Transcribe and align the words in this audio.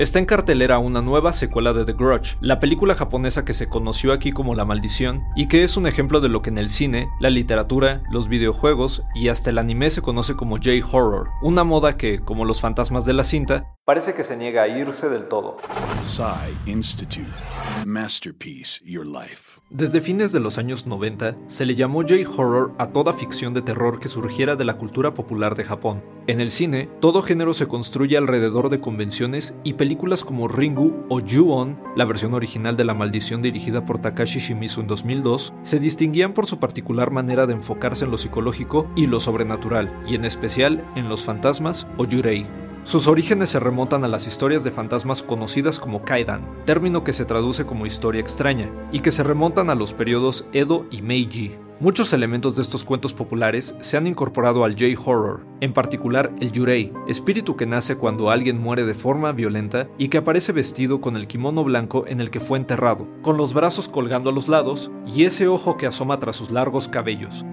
Está 0.00 0.18
en 0.18 0.24
cartelera 0.24 0.78
una 0.78 1.02
nueva 1.02 1.34
secuela 1.34 1.74
de 1.74 1.84
The 1.84 1.92
Grudge, 1.92 2.38
la 2.40 2.58
película 2.58 2.94
japonesa 2.94 3.44
que 3.44 3.52
se 3.52 3.68
conoció 3.68 4.14
aquí 4.14 4.32
como 4.32 4.54
La 4.54 4.64
Maldición 4.64 5.24
y 5.36 5.46
que 5.46 5.62
es 5.62 5.76
un 5.76 5.86
ejemplo 5.86 6.22
de 6.22 6.30
lo 6.30 6.40
que 6.40 6.48
en 6.48 6.56
el 6.56 6.70
cine, 6.70 7.10
la 7.20 7.28
literatura, 7.28 8.02
los 8.10 8.26
videojuegos 8.26 9.02
y 9.14 9.28
hasta 9.28 9.50
el 9.50 9.58
anime 9.58 9.90
se 9.90 10.00
conoce 10.00 10.36
como 10.36 10.56
J-Horror, 10.56 11.28
una 11.42 11.64
moda 11.64 11.98
que, 11.98 12.20
como 12.20 12.46
los 12.46 12.62
fantasmas 12.62 13.04
de 13.04 13.12
la 13.12 13.24
cinta, 13.24 13.74
parece 13.90 14.14
que 14.14 14.22
se 14.22 14.36
niega 14.36 14.62
a 14.62 14.68
irse 14.68 15.08
del 15.08 15.26
todo. 15.26 15.56
Institute. 16.64 17.26
Masterpiece 17.84 18.80
Your 18.84 19.04
Life. 19.04 19.60
Desde 19.68 20.00
fines 20.00 20.30
de 20.30 20.38
los 20.38 20.58
años 20.58 20.86
90, 20.86 21.34
se 21.48 21.66
le 21.66 21.74
llamó 21.74 22.02
J-Horror 22.02 22.72
a 22.78 22.90
toda 22.90 23.12
ficción 23.12 23.52
de 23.52 23.62
terror 23.62 23.98
que 23.98 24.06
surgiera 24.06 24.54
de 24.54 24.64
la 24.64 24.74
cultura 24.74 25.14
popular 25.14 25.56
de 25.56 25.64
Japón. 25.64 26.04
En 26.28 26.40
el 26.40 26.52
cine, 26.52 26.88
todo 27.00 27.20
género 27.20 27.52
se 27.52 27.66
construye 27.66 28.16
alrededor 28.16 28.70
de 28.70 28.80
convenciones 28.80 29.56
y 29.64 29.72
películas 29.72 30.22
como 30.22 30.46
Ringu 30.46 31.06
o 31.08 31.18
Ju-On, 31.20 31.76
la 31.96 32.04
versión 32.04 32.34
original 32.34 32.76
de 32.76 32.84
La 32.84 32.94
Maldición 32.94 33.42
dirigida 33.42 33.84
por 33.84 34.00
Takashi 34.00 34.38
Shimizu 34.38 34.82
en 34.82 34.86
2002, 34.86 35.52
se 35.64 35.80
distinguían 35.80 36.32
por 36.32 36.46
su 36.46 36.60
particular 36.60 37.10
manera 37.10 37.48
de 37.48 37.54
enfocarse 37.54 38.04
en 38.04 38.12
lo 38.12 38.18
psicológico 38.18 38.88
y 38.94 39.08
lo 39.08 39.18
sobrenatural, 39.18 39.92
y 40.06 40.14
en 40.14 40.24
especial 40.24 40.84
en 40.94 41.08
los 41.08 41.24
fantasmas 41.24 41.88
o 41.96 42.04
Yurei. 42.04 42.59
Sus 42.84 43.06
orígenes 43.06 43.50
se 43.50 43.60
remontan 43.60 44.04
a 44.04 44.08
las 44.08 44.26
historias 44.26 44.64
de 44.64 44.70
fantasmas 44.70 45.22
conocidas 45.22 45.78
como 45.78 46.02
Kaidan, 46.02 46.42
término 46.64 47.04
que 47.04 47.12
se 47.12 47.26
traduce 47.26 47.66
como 47.66 47.86
historia 47.86 48.20
extraña, 48.20 48.70
y 48.90 49.00
que 49.00 49.12
se 49.12 49.22
remontan 49.22 49.68
a 49.68 49.74
los 49.74 49.92
periodos 49.92 50.46
Edo 50.52 50.86
y 50.90 51.02
Meiji. 51.02 51.56
Muchos 51.78 52.12
elementos 52.12 52.56
de 52.56 52.62
estos 52.62 52.84
cuentos 52.84 53.14
populares 53.14 53.74
se 53.80 53.96
han 53.96 54.06
incorporado 54.06 54.64
al 54.64 54.72
J-Horror, 54.72 55.46
en 55.60 55.72
particular 55.72 56.30
el 56.38 56.52
Yurei, 56.52 56.92
espíritu 57.08 57.56
que 57.56 57.64
nace 57.64 57.96
cuando 57.96 58.30
alguien 58.30 58.58
muere 58.58 58.84
de 58.84 58.92
forma 58.92 59.32
violenta 59.32 59.88
y 59.96 60.08
que 60.08 60.18
aparece 60.18 60.52
vestido 60.52 61.00
con 61.00 61.16
el 61.16 61.26
kimono 61.26 61.64
blanco 61.64 62.04
en 62.06 62.20
el 62.20 62.28
que 62.28 62.40
fue 62.40 62.58
enterrado, 62.58 63.08
con 63.22 63.38
los 63.38 63.54
brazos 63.54 63.88
colgando 63.88 64.28
a 64.28 64.32
los 64.34 64.48
lados 64.48 64.90
y 65.06 65.24
ese 65.24 65.48
ojo 65.48 65.78
que 65.78 65.86
asoma 65.86 66.18
tras 66.18 66.36
sus 66.36 66.50
largos 66.50 66.86
cabellos. 66.88 67.46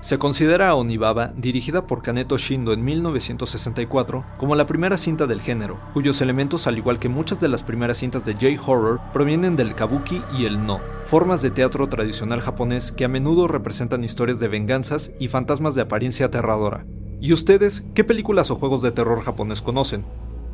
Se 0.00 0.16
considera 0.16 0.68
a 0.68 0.76
Onibaba, 0.76 1.32
dirigida 1.36 1.88
por 1.88 2.02
Kaneto 2.02 2.38
Shindo 2.38 2.72
en 2.72 2.84
1964, 2.84 4.24
como 4.36 4.54
la 4.54 4.64
primera 4.64 4.96
cinta 4.96 5.26
del 5.26 5.40
género, 5.40 5.80
cuyos 5.92 6.20
elementos, 6.20 6.68
al 6.68 6.78
igual 6.78 7.00
que 7.00 7.08
muchas 7.08 7.40
de 7.40 7.48
las 7.48 7.64
primeras 7.64 7.98
cintas 7.98 8.24
de 8.24 8.34
J-Horror, 8.34 9.00
provienen 9.12 9.56
del 9.56 9.74
kabuki 9.74 10.22
y 10.38 10.44
el 10.44 10.64
no, 10.64 10.78
formas 11.04 11.42
de 11.42 11.50
teatro 11.50 11.88
tradicional 11.88 12.40
japonés 12.40 12.92
que 12.92 13.04
a 13.04 13.08
menudo 13.08 13.48
representan 13.48 14.04
historias 14.04 14.38
de 14.38 14.46
venganzas 14.46 15.10
y 15.18 15.26
fantasmas 15.26 15.74
de 15.74 15.82
apariencia 15.82 16.26
aterradora. 16.26 16.86
¿Y 17.20 17.32
ustedes 17.32 17.84
qué 17.94 18.04
películas 18.04 18.52
o 18.52 18.56
juegos 18.56 18.82
de 18.82 18.92
terror 18.92 19.22
japonés 19.22 19.62
conocen? 19.62 20.04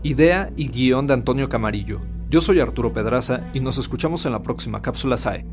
Idea 0.03 0.55
y 0.57 0.69
guion 0.69 1.07
de 1.07 1.15
Antonio 1.15 1.51
Camarillo. 1.51 2.01
Yo 2.31 2.41
soy 2.41 2.61
Arturo 2.61 2.95
Pedraza 2.95 3.43
y 3.53 3.61
nos 3.61 3.77
escuchamos 3.77 4.25
en 4.25 4.33
la 4.33 4.41
próxima 4.41 4.81
cápsula 4.81 5.19
SAE. 5.19 5.47